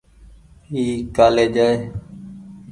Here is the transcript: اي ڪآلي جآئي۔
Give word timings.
اي 0.73 0.81
ڪآلي 1.15 1.45
جآئي۔ 1.55 1.75